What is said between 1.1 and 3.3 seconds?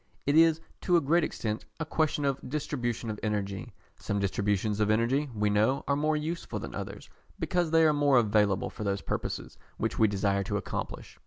extent a question of distribution of